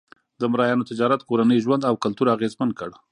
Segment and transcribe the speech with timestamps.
[0.41, 2.89] د مریانو تجارت کورنی ژوند او کلتور اغېزمن کړ.